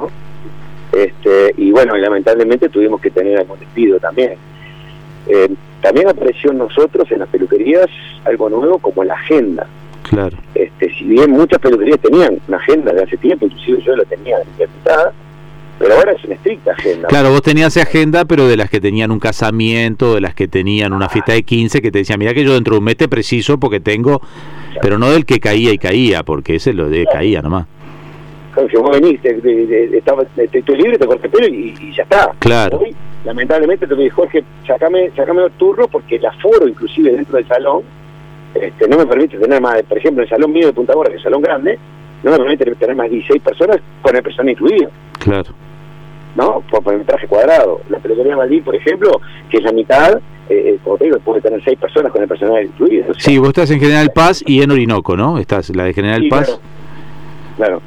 Este, 0.93 1.55
y 1.57 1.71
bueno, 1.71 1.97
lamentablemente 1.97 2.69
tuvimos 2.69 3.01
que 3.01 3.11
tener 3.11 3.39
algún 3.39 3.59
despido 3.59 3.99
también. 4.01 4.35
Eh, 5.27 5.49
también 5.81 6.09
apareció 6.09 6.51
en 6.51 6.59
nosotros, 6.59 7.11
en 7.11 7.21
las 7.21 7.29
peluquerías, 7.29 7.89
algo 8.25 8.49
nuevo 8.49 8.79
como 8.79 9.05
la 9.05 9.15
agenda. 9.15 9.67
Claro. 10.03 10.37
Este, 10.55 10.93
si 10.95 11.05
bien 11.05 11.31
muchas 11.31 11.59
peluquerías 11.59 12.01
tenían 12.01 12.39
una 12.49 12.57
agenda 12.57 12.93
de 12.93 13.03
hace 13.03 13.17
tiempo, 13.17 13.47
inclusive 13.47 13.83
yo 13.83 13.97
la 13.97 14.05
tenía 14.05 14.37
implementada, 14.43 15.13
pero 15.79 15.95
ahora 15.95 16.13
es 16.13 16.25
una 16.25 16.35
estricta 16.35 16.73
agenda. 16.73 17.09
Claro, 17.09 17.31
vos 17.31 17.43
tenías 17.43 17.77
agenda, 17.77 18.25
pero 18.27 18.47
de 18.47 18.57
las 18.57 18.69
que 18.69 18.81
tenían 18.81 19.11
un 19.11 19.19
casamiento, 19.19 20.15
de 20.15 20.21
las 20.21 20.35
que 20.35 20.49
tenían 20.49 20.93
una 20.93 21.09
fiesta 21.09 21.33
de 21.33 21.43
15, 21.43 21.81
que 21.81 21.91
te 21.91 21.99
decían, 21.99 22.19
mira 22.19 22.35
que 22.35 22.45
yo 22.45 22.53
dentro 22.53 22.75
de 22.75 22.79
un 22.79 22.85
mes 22.85 22.97
te 22.97 23.09
preciso 23.09 23.59
porque 23.59 23.81
tengo, 23.81 24.21
pero 24.81 24.99
no 24.99 25.11
del 25.11 25.25
que 25.25 25.41
caía 25.41 25.73
y 25.73 25.79
caía, 25.79 26.23
porque 26.23 26.57
ese 26.57 26.73
lo 26.73 26.89
de 26.89 27.07
caía 27.07 27.43
nomás. 27.43 27.67
Claro, 28.53 28.69
si 28.69 28.77
vos 28.77 28.91
venís, 29.01 29.21
te, 29.23 29.31
estoy 29.31 30.77
libre, 30.77 30.99
te 30.99 31.07
corté 31.07 31.29
pelo 31.29 31.47
y, 31.47 31.95
ya 31.95 32.03
está. 32.03 32.33
Claro 32.39 32.81
lamentablemente 33.25 33.87
te 33.87 33.95
dije, 33.95 34.11
Jorge, 34.11 34.45
sacame, 34.67 35.11
sacame 35.17 35.45
el 35.45 35.51
turno 35.53 35.89
porque 35.89 36.17
el 36.17 36.27
aforo, 36.27 36.67
inclusive 36.67 37.13
dentro 37.13 37.37
del 37.37 37.47
salón, 37.47 37.83
este, 38.55 38.89
no 38.89 38.99
me 38.99 39.07
permite 39.07 39.39
tener 39.39 39.61
más, 39.61 39.83
por 39.83 39.99
ejemplo, 39.99 40.23
el 40.23 40.29
salón 40.29 40.53
mío 40.53 40.67
de 40.67 40.73
Punta 40.73 40.95
Gorda, 40.95 41.11
que 41.11 41.17
es 41.17 41.21
el 41.21 41.25
salón 41.25 41.43
grande, 41.43 41.79
no 42.23 42.31
me 42.33 42.39
permite 42.39 42.75
tener 42.75 42.97
más 42.97 43.09
de 43.09 43.17
16 43.17 43.43
personas 43.43 43.79
con 44.03 44.17
el 44.17 44.23
personal 44.23 44.51
incluido. 44.51 44.91
Claro. 45.19 45.53
¿No? 46.35 46.63
Por, 46.71 46.83
por 46.83 46.93
el 46.95 47.01
metraje 47.01 47.27
cuadrado. 47.27 47.81
La 47.89 47.99
peluquería 47.99 48.37
Maldí, 48.37 48.61
por 48.61 48.75
ejemplo, 48.75 49.21
que 49.51 49.59
es 49.59 49.63
la 49.63 49.73
mitad, 49.73 50.21
eh, 50.51 50.75
eh, 50.75 50.79
como 50.83 50.99
te 50.99 51.05
digo, 51.05 51.19
puede 51.21 51.41
tener 51.41 51.63
6 51.63 51.79
personas 51.79 52.13
con 52.13 52.23
el 52.23 52.29
personal 52.29 52.65
incluido. 52.65 53.15
sí, 53.19 53.39
vos 53.39 53.49
estás 53.49 53.71
en 53.71 53.81
General 53.81 54.11
Paz 54.13 54.43
y 54.45 54.63
en 54.63 54.71
Orinoco, 54.71 55.17
¿no? 55.17 55.39
Estás 55.39 55.75
la 55.75 55.85
de 55.85 55.95
General 55.95 56.23
Paz. 56.29 56.59
Claro. 57.57 57.81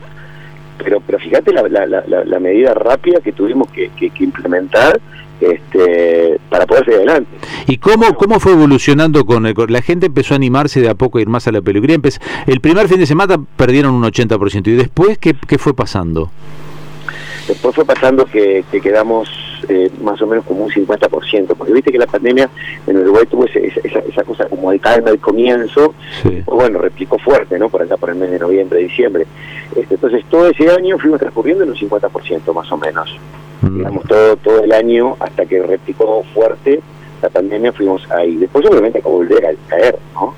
Pero, 0.83 1.01
pero 1.01 1.19
fíjate 1.19 1.54
la, 1.54 1.68
la, 1.68 2.04
la, 2.25 2.39
medida 2.39 2.74
rápida 2.74 3.19
que 3.21 3.31
tuvimos 3.31 3.69
que, 3.69 3.89
que, 3.95 4.10
que 4.10 4.24
implementar 4.24 5.00
este, 5.39 6.39
para 6.50 6.65
poder 6.65 6.86
seguir 6.86 7.00
adelante. 7.00 7.30
¿Y 7.68 7.77
cómo, 7.77 8.15
cómo 8.15 8.39
fue 8.39 8.54
evolucionando 8.54 9.25
con, 9.25 9.45
el, 9.45 9.56
la 9.68 9.81
gente? 9.81 10.07
Empezó 10.07 10.33
a 10.33 10.38
animarse 10.38 10.81
de 10.81 10.89
a 10.89 10.95
poco 10.95 11.18
a 11.18 11.21
ir 11.21 11.27
más 11.27 11.48
a 11.48 11.51
la 11.51 11.62
peluquería. 11.62 11.98
el 12.48 12.62
primer 12.62 12.88
fin 12.88 13.00
de 13.00 13.06
semana 13.06 13.38
perdieron 13.57 13.94
un 13.94 14.04
80%. 14.04 14.68
¿Y 14.68 14.71
después 14.71 15.18
qué, 15.18 15.36
qué 15.48 15.57
fue 15.57 15.74
pasando? 15.74 16.31
Después 17.48 17.75
fue 17.75 17.86
pasando 17.86 18.25
que, 18.25 18.63
quedamos 18.81 19.30
eh, 19.69 19.89
más 20.01 20.21
o 20.21 20.27
menos 20.27 20.45
como 20.45 20.65
un 20.65 20.71
50%, 20.71 21.56
porque 21.56 21.74
viste 21.74 21.92
que 21.92 21.98
la 21.98 22.07
pandemia 22.07 22.50
en 22.88 22.98
Uruguay 22.98 23.25
tuvo 23.30 23.45
esa, 23.45 23.60
esa, 23.60 24.24
cosa 24.24 24.45
como 24.45 24.71
de 24.71 24.80
calma 24.80 25.10
al 25.10 25.19
comienzo, 25.19 25.94
pues 26.24 26.45
bueno, 26.45 26.80
replicó 26.80 27.18
fuerte, 27.19 27.57
¿no? 27.60 27.69
Por 27.69 27.81
acá, 27.81 27.98
por 27.98 28.10
el 28.10 28.15
mes 28.15 28.31
de 28.31 28.39
noviembre, 28.39 28.80
diciembre. 28.80 29.25
Este, 29.75 29.95
entonces 29.95 30.24
todo 30.30 30.48
ese 30.48 30.69
año 30.69 30.98
fuimos 30.98 31.19
transcurriendo 31.19 31.63
en 31.63 31.71
un 31.71 31.75
50% 31.75 32.54
más 32.54 32.71
o 32.71 32.77
menos. 32.77 33.18
Mm. 33.62 33.77
digamos, 33.77 34.04
todo, 34.06 34.36
todo 34.38 34.63
el 34.63 34.71
año 34.74 35.15
hasta 35.19 35.45
que 35.45 35.62
replicó 35.63 36.24
fuerte 36.33 36.81
la 37.24 37.30
pandemia 37.30 37.71
fuimos 37.71 38.09
ahí. 38.12 38.36
Después 38.36 38.66
obviamente 38.66 39.00
acabó 39.00 39.18
volver 39.18 39.45
a 39.45 39.54
caer, 39.69 39.98
¿no? 40.13 40.36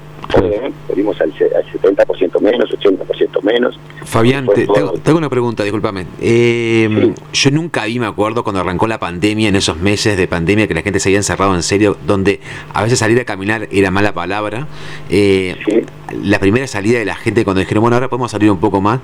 Volvimos 0.87 1.19
al, 1.21 1.31
al 1.31 1.95
70% 1.95 2.41
menos, 2.41 2.69
80% 2.69 3.41
menos. 3.43 3.79
Fabián, 4.03 4.47
te, 4.53 4.67
tengo, 5.03 5.17
una 5.17 5.29
pregunta, 5.29 5.63
discúlpame. 5.63 6.05
Eh, 6.21 7.13
Yo 7.33 7.51
nunca 7.51 7.85
vi, 7.85 7.99
me 7.99 8.05
acuerdo, 8.05 8.43
cuando 8.43 8.61
arrancó 8.61 8.87
la 8.87 8.99
pandemia, 8.99 9.49
en 9.49 9.55
esos 9.55 9.77
meses 9.77 10.17
de 10.17 10.27
pandemia, 10.27 10.67
que 10.67 10.73
la 10.73 10.81
gente 10.81 10.99
se 10.99 11.09
había 11.09 11.17
encerrado 11.19 11.55
en 11.55 11.63
serio, 11.63 11.97
donde 12.05 12.39
a 12.73 12.83
veces 12.83 12.99
salir 12.99 13.19
a 13.19 13.25
caminar 13.25 13.67
era 13.71 13.91
mala 13.91 14.13
palabra. 14.13 14.67
Eh, 15.09 15.83
la 16.21 16.39
primera 16.39 16.67
salida 16.67 16.99
de 16.99 17.05
la 17.05 17.15
gente, 17.15 17.43
cuando 17.43 17.59
dijeron, 17.59 17.81
bueno, 17.81 17.95
ahora 17.95 18.09
podemos 18.09 18.31
salir 18.31 18.51
un 18.51 18.59
poco 18.59 18.81
más, 18.81 18.99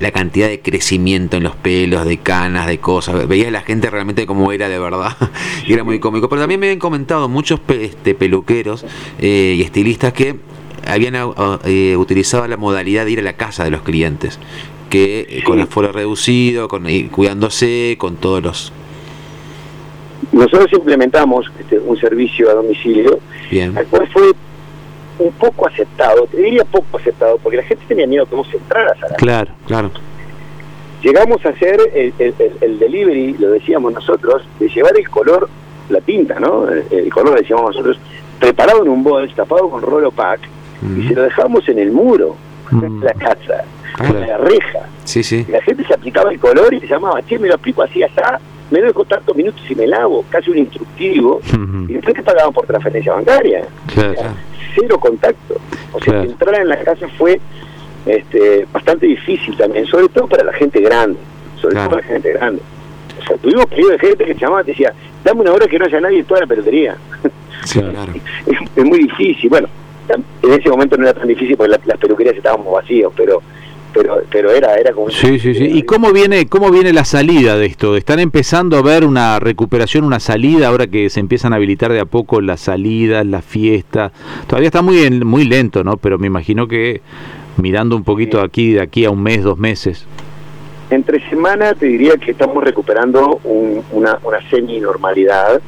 la 0.00 0.10
cantidad 0.12 0.48
de 0.48 0.60
crecimiento 0.60 1.36
en 1.36 1.42
los 1.42 1.56
pelos, 1.56 2.04
de 2.04 2.18
canas, 2.18 2.66
de 2.66 2.78
cosas. 2.78 3.26
Veía 3.26 3.48
a 3.48 3.50
la 3.50 3.62
gente 3.62 3.90
realmente 3.90 4.26
como 4.26 4.52
era 4.52 4.68
de 4.68 4.78
verdad, 4.78 5.16
y 5.66 5.72
era 5.72 5.84
muy 5.84 5.98
cómico. 5.98 6.28
Pero 6.28 6.42
también 6.42 6.60
me 6.60 6.66
habían 6.66 6.78
comentado 6.78 7.28
muchos 7.28 7.60
este, 7.68 8.14
peluqueros 8.14 8.84
eh, 9.18 9.54
y 9.58 9.62
estilistas 9.62 10.12
que 10.12 10.36
habían 10.86 11.14
eh, 11.64 11.96
utilizado 11.96 12.46
la 12.46 12.56
modalidad 12.56 13.04
de 13.04 13.12
ir 13.12 13.18
a 13.20 13.22
la 13.22 13.34
casa 13.34 13.64
de 13.64 13.70
los 13.70 13.82
clientes, 13.82 14.38
que 14.90 15.26
eh, 15.28 15.42
con 15.44 15.60
el 15.60 15.66
foro 15.66 15.92
reducido, 15.92 16.68
con 16.68 16.86
cuidándose, 17.10 17.96
con 17.98 18.16
todos 18.16 18.42
los... 18.42 18.72
Nosotros 20.32 20.72
implementamos 20.72 21.50
este, 21.58 21.78
un 21.78 21.96
servicio 21.98 22.50
a 22.50 22.54
domicilio, 22.54 23.20
Bien. 23.50 23.76
el 23.76 23.86
cual 23.86 24.08
fue 24.12 24.32
un 25.18 25.32
poco 25.32 25.68
aceptado, 25.68 26.26
te 26.26 26.38
diría 26.38 26.64
poco 26.64 26.98
aceptado, 26.98 27.38
porque 27.38 27.58
la 27.58 27.62
gente 27.62 27.84
tenía 27.86 28.06
miedo 28.06 28.26
que 28.26 28.34
vos 28.34 28.48
entraras 28.52 28.96
a 29.02 29.10
la 29.10 29.16
Claro, 29.16 29.52
claro. 29.66 29.90
Llegamos 31.02 31.44
a 31.44 31.50
hacer 31.50 31.78
el, 31.94 32.14
el, 32.18 32.78
delivery, 32.78 33.34
lo 33.34 33.50
decíamos 33.50 33.92
nosotros, 33.92 34.42
de 34.58 34.68
llevar 34.68 34.96
el 34.96 35.08
color, 35.10 35.48
la 35.90 36.00
tinta, 36.00 36.40
¿no? 36.40 36.66
El, 36.68 37.12
color, 37.12 37.38
decíamos 37.38 37.66
nosotros, 37.66 37.98
preparado 38.40 38.82
en 38.82 38.88
un 38.88 39.04
bol, 39.04 39.30
tapado 39.34 39.68
con 39.68 39.82
rolo 39.82 40.10
pack, 40.10 40.40
y 40.82 41.08
se 41.08 41.14
lo 41.14 41.22
dejamos 41.22 41.68
en 41.68 41.78
el 41.78 41.90
muro, 41.92 42.36
en 42.70 43.00
la 43.00 43.12
casa, 43.14 43.64
en 44.00 44.20
la 44.20 44.38
reja. 44.38 44.80
Sí, 45.04 45.22
sí. 45.22 45.46
La 45.48 45.62
gente 45.62 45.84
se 45.84 45.94
aplicaba 45.94 46.30
el 46.30 46.38
color 46.38 46.72
y 46.74 46.80
se 46.80 46.86
llamaba, 46.86 47.22
che, 47.22 47.38
me 47.38 47.48
lo 47.48 47.54
aplico 47.54 47.82
así, 47.82 48.02
hasta 48.02 48.40
me 48.70 48.80
dejo 48.80 49.04
tantos 49.04 49.36
minutos 49.36 49.62
y 49.68 49.74
me 49.74 49.86
lavo, 49.86 50.24
casi 50.30 50.50
un 50.50 50.58
instructivo, 50.58 51.40
y 51.88 51.92
después 51.92 52.14
te 52.14 52.22
pagaban 52.22 52.52
por 52.52 52.66
transferencia 52.66 53.12
bancaria. 53.12 53.66
cero 54.74 54.98
contacto. 54.98 55.56
O 55.92 56.00
sea, 56.00 56.22
entrar 56.22 56.60
en 56.60 56.68
la 56.68 56.78
casa 56.78 57.06
fue 57.16 57.40
este, 58.06 58.66
bastante 58.72 59.06
difícil 59.06 59.56
también, 59.56 59.86
sobre 59.86 60.08
todo 60.08 60.26
para 60.26 60.44
la 60.44 60.52
gente 60.52 60.80
grande, 60.80 61.18
sobre 61.60 61.76
todo 61.76 61.90
para 61.90 62.02
la 62.02 62.08
gente 62.08 62.32
grande. 62.32 62.62
O 63.20 63.26
sea, 63.26 63.36
tuvimos 63.36 63.66
pedido 63.66 63.90
de 63.90 63.98
gente 63.98 64.24
que 64.24 64.34
llamaba 64.34 64.62
y 64.62 64.66
decía, 64.66 64.92
dame 65.22 65.42
una 65.42 65.52
hora 65.52 65.66
que 65.66 65.78
no 65.78 65.84
haya 65.84 66.00
nadie 66.00 66.18
en 66.18 66.24
toda 66.24 66.40
la 66.40 66.46
peluquería. 66.46 66.96
es, 67.64 68.84
muy 68.84 68.98
difícil. 68.98 69.48
Bueno, 69.48 69.68
en 70.46 70.60
ese 70.60 70.68
momento 70.68 70.96
no 70.96 71.04
era 71.04 71.14
tan 71.14 71.28
difícil 71.28 71.56
porque 71.56 71.76
las 71.84 71.98
peluquerías 71.98 72.36
estábamos 72.36 72.72
vacíos, 72.72 73.12
pero 73.16 73.42
pero 73.92 74.22
pero 74.28 74.50
era 74.50 74.74
era 74.74 74.92
como 74.92 75.08
sí 75.08 75.38
sí 75.38 75.54
sí. 75.54 75.70
Y 75.72 75.84
cómo 75.84 76.12
viene 76.12 76.48
cómo 76.48 76.72
viene 76.72 76.92
la 76.92 77.04
salida 77.04 77.56
de 77.56 77.66
esto 77.66 77.96
están 77.96 78.18
empezando 78.18 78.76
a 78.76 78.82
ver 78.82 79.04
una 79.04 79.38
recuperación 79.38 80.02
una 80.02 80.18
salida 80.18 80.66
ahora 80.66 80.88
que 80.88 81.08
se 81.10 81.20
empiezan 81.20 81.52
a 81.52 81.56
habilitar 81.56 81.92
de 81.92 82.00
a 82.00 82.04
poco 82.04 82.40
las 82.40 82.58
salidas 82.58 83.24
las 83.24 83.44
fiestas 83.44 84.10
todavía 84.48 84.66
está 84.66 84.82
muy 84.82 85.08
muy 85.20 85.44
lento 85.44 85.84
no 85.84 85.96
pero 85.96 86.18
me 86.18 86.26
imagino 86.26 86.66
que 86.66 87.02
mirando 87.56 87.96
un 87.96 88.04
poquito 88.04 88.40
aquí 88.40 88.72
de 88.72 88.80
aquí 88.80 89.04
a 89.04 89.10
un 89.10 89.22
mes 89.22 89.42
dos 89.42 89.58
meses. 89.58 90.06
Entre 90.90 91.26
semana 91.28 91.74
te 91.74 91.86
diría 91.86 92.16
que 92.16 92.32
estamos 92.32 92.62
recuperando 92.62 93.40
una, 93.44 94.18
una 94.22 94.50
semi 94.50 94.80
normalidad 94.80 95.60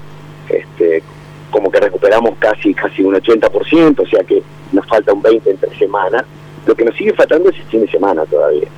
como 1.57 1.71
que 1.71 1.81
recuperamos 1.81 2.37
casi 2.39 2.75
casi 2.75 3.03
un 3.03 3.15
80%, 3.15 4.01
o 4.01 4.07
sea 4.07 4.23
que 4.25 4.43
nos 4.73 4.87
falta 4.87 5.15
un 5.15 5.23
20 5.23 5.51
entre 5.53 5.75
semana. 5.79 6.23
Lo 6.67 6.75
que 6.75 6.85
nos 6.85 6.95
sigue 6.95 7.15
faltando 7.15 7.49
es 7.49 7.57
el 7.57 7.65
fin 7.65 7.81
de 7.81 7.91
semana 7.91 8.27
todavía. 8.27 8.69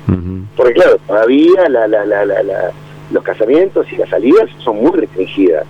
Porque 0.55 0.73
claro, 0.75 0.97
todavía 1.05 1.67
la, 1.67 1.89
la, 1.89 2.05
la, 2.05 2.23
la, 2.25 2.71
los 3.11 3.21
casamientos 3.21 3.85
y 3.91 3.97
las 3.97 4.07
salidas 4.07 4.49
son 4.63 4.77
muy 4.77 4.91
restringidas. 4.91 5.65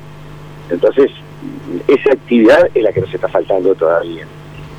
Entonces, 0.70 1.10
esa 1.88 2.14
actividad 2.14 2.70
es 2.76 2.84
la 2.84 2.92
que 2.92 3.02
nos 3.02 3.12
está 3.12 3.28
faltando 3.28 3.74
todavía. 3.74 4.26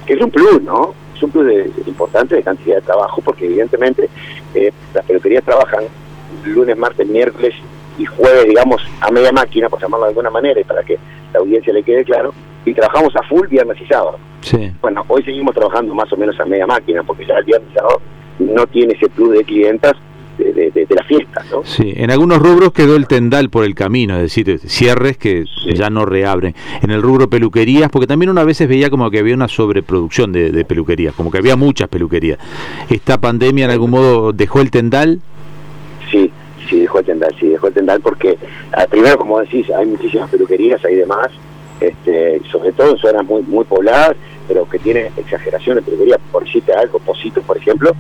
Que 0.07 0.13
es 0.15 0.21
un 0.21 0.31
plus, 0.31 0.63
¿no? 0.63 0.95
Es 1.17 1.23
un 1.25 1.33
plus 1.33 1.47
de, 1.47 1.69
importante 1.85 2.37
de 2.37 2.45
cantidad 2.45 2.77
de 2.77 2.83
trabajo, 2.83 3.21
porque 3.23 3.47
evidentemente 3.47 4.09
eh, 4.55 4.73
las 4.95 5.05
peluquerías 5.05 5.43
trabajan 5.43 5.83
lunes, 6.45 6.79
martes, 6.79 7.09
miércoles 7.09 7.55
y 8.00 8.07
jueves, 8.07 8.47
digamos, 8.49 8.80
a 9.00 9.11
media 9.11 9.30
máquina, 9.33 9.69
por 9.69 9.80
llamarlo 9.80 10.07
de 10.07 10.11
alguna 10.11 10.30
manera, 10.30 10.61
y 10.61 10.64
para 10.64 10.83
que 10.83 10.99
la 11.33 11.40
audiencia 11.40 11.73
le 11.73 11.83
quede 11.83 12.04
claro, 12.04 12.33
y 12.64 12.75
trabajamos 12.75 13.14
a 13.16 13.23
full 13.25 13.47
viernes 13.49 13.76
y 13.80 13.87
sábado. 13.87 14.19
Sí. 14.40 14.73
Bueno, 14.80 15.04
hoy 15.09 15.23
seguimos 15.23 15.54
trabajando 15.54 15.95
más 15.95 16.12
o 16.12 16.16
menos 16.16 16.38
a 16.40 16.45
media 16.47 16.66
máquina, 16.66 17.02
porque 17.02 17.26
ya 17.26 17.35
el 17.37 17.45
viernes 17.45 17.69
y 17.73 17.75
sábado 17.78 18.00
no 18.38 18.66
tiene 18.66 18.95
ese 18.95 19.09
plus 19.11 19.33
de 19.33 19.45
clientas 19.45 19.92
de, 20.38 20.52
de, 20.54 20.71
de, 20.71 20.87
de 20.87 20.95
la 20.95 21.02
fiesta, 21.04 21.45
¿no? 21.50 21.62
Sí, 21.64 21.92
en 21.95 22.11
algunos 22.11 22.38
rubros 22.38 22.73
quedó 22.73 22.97
el 22.97 23.07
tendal 23.07 23.50
por 23.50 23.64
el 23.64 23.75
camino, 23.75 24.16
es 24.16 24.23
decir, 24.23 24.59
cierres 24.66 25.19
que 25.19 25.45
Sí. 25.62 25.75
ya 25.75 25.90
no 25.90 26.07
reabren. 26.07 26.54
En 26.80 26.90
el 26.90 27.02
rubro 27.02 27.28
peluquerías, 27.28 27.90
porque 27.90 28.07
también 28.07 28.30
una 28.30 28.45
veces 28.45 28.66
veía 28.66 28.88
como 28.88 29.11
que 29.11 29.19
había 29.19 29.35
una 29.35 29.49
sobreproducción 29.49 30.33
de, 30.33 30.50
de 30.50 30.64
peluquerías, 30.64 31.14
como 31.14 31.30
que 31.30 31.37
había 31.37 31.57
muchas 31.57 31.88
peluquerías. 31.88 32.38
¿Esta 32.88 33.21
pandemia 33.21 33.66
en 33.66 33.71
algún 33.73 33.90
modo 33.90 34.33
dejó 34.33 34.62
el 34.62 34.71
tendal? 34.71 35.21
Sí, 36.71 36.77
sí, 36.77 36.81
dejó 36.83 37.00
el 37.00 37.05
tendal, 37.05 37.35
sí, 37.39 37.49
dejó 37.49 37.67
el 37.67 37.75
tendal 37.75 38.00
porque, 38.00 38.39
ah, 38.73 38.87
primero, 38.89 39.19
como 39.19 39.41
decís, 39.41 39.69
hay 39.71 39.87
muchísimas 39.87 40.31
peluquerías, 40.31 40.85
hay 40.85 40.95
demás, 40.95 41.29
este, 41.81 42.41
sobre 42.50 42.73
todo 42.73 42.91
en 42.93 42.99
zonas 42.99 43.25
muy, 43.27 43.43
muy 43.43 43.65
pobladas, 43.65 44.17
pero 44.47 44.69
que 44.69 44.79
tienen 44.79 45.11
exageración 45.17 45.77
de 45.77 45.83
peluquería, 45.83 46.19
por 46.31 46.45
decirte 46.45 46.73
algo, 46.73 46.99
Positos, 47.00 47.43
por 47.45 47.57
ejemplo, 47.57 47.93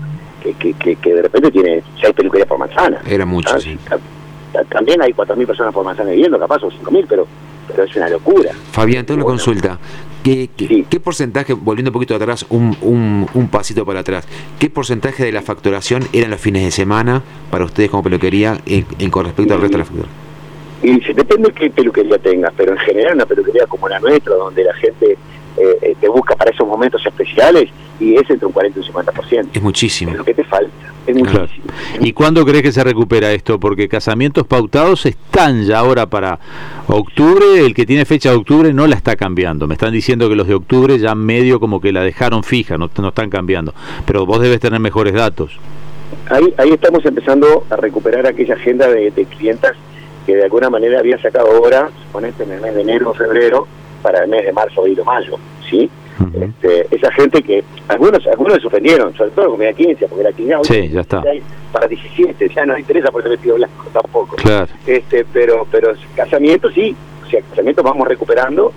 que, 0.42 0.52
que, 0.54 0.72
que, 0.74 0.96
que 0.96 1.14
de 1.14 1.22
repente 1.22 1.50
tiene 1.50 1.82
seis 2.00 2.14
peluquerías 2.14 2.48
por 2.48 2.58
manzana. 2.58 3.00
Era 3.06 3.26
mucho, 3.26 3.54
Ah, 3.56 3.60
sí. 3.60 3.76
ta- 3.88 4.64
También 4.64 5.00
hay 5.02 5.12
4.000 5.12 5.46
personas 5.46 5.72
por 5.74 5.84
manzana 5.84 6.10
viviendo, 6.10 6.38
capaz, 6.38 6.62
o 6.62 6.70
5.000, 6.70 7.06
pero, 7.08 7.26
pero 7.70 7.84
es 7.84 7.96
una 7.96 8.08
locura. 8.08 8.50
Fabián, 8.72 9.04
tengo 9.06 9.18
una 9.18 9.24
Bueno, 9.24 9.38
consulta. 9.38 9.78
¿Qué, 10.22 10.50
qué, 10.54 10.66
Sí. 10.68 10.86
qué 10.90 11.00
porcentaje, 11.00 11.54
volviendo 11.54 11.88
un 11.90 11.94
poquito 11.94 12.14
atrás, 12.14 12.44
un, 12.50 12.76
un, 12.82 13.26
un 13.32 13.48
pasito 13.48 13.86
para 13.86 14.00
atrás, 14.00 14.26
qué 14.58 14.68
porcentaje 14.68 15.24
de 15.24 15.32
la 15.32 15.40
facturación 15.40 16.02
eran 16.12 16.30
los 16.30 16.40
fines 16.40 16.62
de 16.62 16.70
semana 16.70 17.22
para 17.50 17.64
ustedes 17.64 17.88
como 17.90 18.02
peluquería 18.02 18.58
en, 18.66 18.84
en 18.98 19.10
con 19.10 19.24
respecto 19.24 19.54
al 19.54 19.60
resto 19.62 19.78
de 19.78 19.78
la 19.78 19.84
facturación? 19.86 20.20
Y 20.82 21.12
depende 21.14 21.48
de 21.48 21.54
qué 21.54 21.70
peluquería 21.70 22.18
tengas, 22.18 22.52
pero 22.56 22.72
en 22.72 22.78
general 22.78 23.14
una 23.14 23.26
peluquería 23.26 23.66
como 23.66 23.88
la 23.88 23.98
nuestra, 24.00 24.34
donde 24.34 24.64
la 24.64 24.74
gente 24.74 25.12
eh, 25.56 25.78
eh, 25.82 25.94
te 26.00 26.08
busca 26.08 26.34
para 26.36 26.50
esos 26.50 26.66
momentos 26.66 27.04
especiales, 27.04 27.68
y 27.98 28.14
es 28.14 28.28
entre 28.30 28.46
un 28.46 28.52
40 28.52 28.78
y 28.78 28.82
un 28.82 28.88
50%. 28.94 29.48
Es 29.54 29.62
muchísimo. 29.62 30.12
Es 30.12 30.18
lo 30.18 30.24
que 30.24 30.34
te 30.34 30.44
falta, 30.44 30.70
es 31.06 31.14
Claro. 31.16 31.48
¿Y 32.00 32.12
cuándo 32.12 32.44
crees 32.44 32.62
que 32.62 32.72
se 32.72 32.84
recupera 32.84 33.32
esto? 33.32 33.58
Porque 33.58 33.88
casamientos 33.88 34.46
pautados 34.46 35.06
están 35.06 35.64
ya 35.64 35.78
ahora 35.78 36.06
para 36.06 36.38
octubre, 36.86 37.64
el 37.64 37.74
que 37.74 37.86
tiene 37.86 38.04
fecha 38.04 38.30
de 38.30 38.36
octubre 38.36 38.72
no 38.72 38.86
la 38.86 38.96
está 38.96 39.16
cambiando. 39.16 39.66
Me 39.66 39.74
están 39.74 39.92
diciendo 39.92 40.28
que 40.28 40.36
los 40.36 40.46
de 40.46 40.54
octubre 40.54 40.98
ya 40.98 41.14
medio 41.14 41.60
como 41.60 41.80
que 41.80 41.92
la 41.92 42.02
dejaron 42.02 42.42
fija, 42.42 42.78
no, 42.78 42.90
no 42.96 43.08
están 43.08 43.30
cambiando. 43.30 43.74
Pero 44.06 44.26
vos 44.26 44.40
debes 44.40 44.60
tener 44.60 44.80
mejores 44.80 45.14
datos. 45.14 45.58
Ahí, 46.28 46.52
ahí 46.58 46.70
estamos 46.70 47.04
empezando 47.04 47.64
a 47.70 47.76
recuperar 47.76 48.26
aquella 48.26 48.54
agenda 48.54 48.88
de, 48.88 49.10
de 49.10 49.24
clientas 49.26 49.76
que 50.26 50.36
de 50.36 50.44
alguna 50.44 50.70
manera 50.70 50.98
había 50.98 51.20
sacado 51.20 51.60
horas, 51.60 51.90
ponete 52.12 52.42
en 52.44 52.52
el 52.52 52.60
mes 52.60 52.74
de 52.74 52.82
enero 52.82 53.14
febrero, 53.14 53.66
para 54.02 54.24
el 54.24 54.30
mes 54.30 54.44
de 54.44 54.52
marzo, 54.52 54.80
abril 54.80 55.00
o 55.00 55.04
mayo, 55.04 55.38
¿sí? 55.68 55.90
Este, 56.34 56.86
esa 56.94 57.10
gente 57.12 57.42
que 57.42 57.64
algunos 57.88 58.26
algunos 58.26 58.60
se 58.60 58.66
ofendieron, 58.66 59.14
sobre 59.16 59.30
todo 59.30 59.50
con 59.56 59.64
la 59.64 59.72
15, 59.72 60.06
porque 60.08 60.24
la 60.24 60.32
15 60.32 60.54
hoy 60.56 60.64
Sí, 60.64 60.88
ya 60.90 61.00
está. 61.00 61.22
para 61.72 61.86
17, 61.88 62.48
ya 62.54 62.66
no 62.66 62.78
interesa 62.78 63.10
por 63.10 63.20
ese 63.22 63.30
vestido 63.30 63.56
blanco 63.56 63.86
tampoco. 63.92 64.36
Claro. 64.36 64.66
Este, 64.86 65.24
pero 65.32 65.66
pero 65.70 65.92
casamiento 66.14 66.70
sí, 66.70 66.94
o 67.26 67.30
sea, 67.30 67.40
casamiento 67.50 67.82
vamos 67.82 68.06
recuperando 68.06 68.72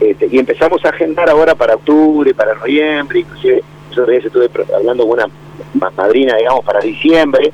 este, 0.00 0.28
y 0.30 0.38
empezamos 0.38 0.84
a 0.84 0.88
agendar 0.88 1.28
ahora 1.30 1.54
para 1.54 1.74
octubre, 1.76 2.34
para 2.34 2.54
noviembre, 2.54 3.20
inclusive 3.20 3.62
yo 3.94 4.04
de 4.06 4.16
eso 4.16 4.26
estuve 4.28 4.48
hablando 4.74 5.04
con 5.06 5.18
una 5.18 5.26
ma- 5.74 5.90
madrina, 5.96 6.36
digamos, 6.36 6.64
para 6.64 6.80
diciembre, 6.80 7.52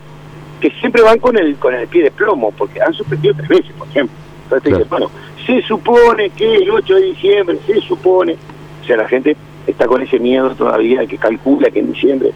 que 0.61 0.71
siempre 0.81 1.03
van 1.03 1.19
con 1.19 1.37
el 1.39 1.57
con 1.57 1.75
el 1.75 1.87
pie 1.89 2.05
de 2.05 2.11
plomo, 2.11 2.51
porque 2.53 2.81
han 2.81 2.95
suspendido 2.95 3.35
tres 3.35 3.49
veces, 3.49 3.73
por 3.79 3.89
ejemplo. 3.89 4.17
Entonces 4.45 4.63
te 4.63 4.69
dicen, 4.71 4.89
bueno, 4.91 5.11
se 5.47 5.61
supone 5.63 6.31
que 6.31 6.57
el 6.57 6.71
8 6.71 6.95
de 6.95 7.03
diciembre, 7.03 7.59
se 7.67 7.81
supone, 7.81 8.37
o 8.85 8.87
sea, 8.87 8.97
la 8.99 9.09
gente 9.09 9.37
está 9.67 9.87
con 9.87 10.03
ese 10.03 10.19
miedo 10.19 10.51
todavía, 10.55 11.07
que 11.07 11.17
calcula 11.17 11.71
que 11.71 11.81
en 11.81 11.93
diciembre 11.93 12.33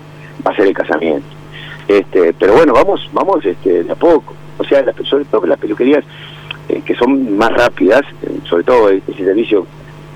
va 0.46 0.52
a 0.52 0.56
ser 0.56 0.66
el 0.66 0.72
casamiento. 0.74 1.26
Este, 1.86 2.32
pero 2.32 2.54
bueno, 2.54 2.72
vamos, 2.72 3.08
vamos 3.12 3.44
este, 3.44 3.84
de 3.84 3.92
a 3.92 3.94
poco. 3.94 4.34
O 4.58 4.64
sea, 4.64 4.82
las, 4.82 4.96
sobre 5.06 5.24
las 5.46 5.58
peluquerías 5.58 6.04
eh, 6.68 6.82
que 6.84 6.94
son 6.94 7.36
más 7.36 7.52
rápidas, 7.52 8.00
eh, 8.22 8.30
sobre 8.48 8.64
todo 8.64 8.88
ese 8.90 9.14
servicio 9.14 9.66